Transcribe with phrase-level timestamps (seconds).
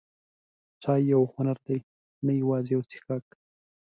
[0.81, 1.77] چای یو هنر دی،
[2.25, 3.25] نه یوازې یو څښاک.